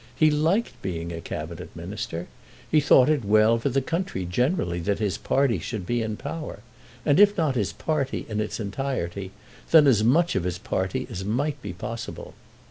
He 0.15 0.31
liked 0.31 0.81
being 0.81 1.11
a 1.13 1.21
Cabinet 1.21 1.75
Minister. 1.75 2.25
He 2.71 2.79
thought 2.79 3.07
it 3.07 3.23
well 3.23 3.59
for 3.59 3.69
the 3.69 3.83
country 3.83 4.25
generally 4.25 4.79
that 4.79 4.97
his 4.97 5.19
party 5.19 5.59
should 5.59 5.85
be 5.85 6.01
in 6.01 6.17
power, 6.17 6.61
and 7.05 7.19
if 7.19 7.37
not 7.37 7.53
his 7.53 7.71
party 7.71 8.25
in 8.27 8.39
its 8.41 8.59
entirety, 8.59 9.29
then 9.69 9.85
as 9.85 10.03
much 10.03 10.35
of 10.35 10.43
his 10.43 10.57
party 10.57 11.05
as 11.11 11.23
might 11.23 11.61
be 11.61 11.71
possible. 11.71 12.33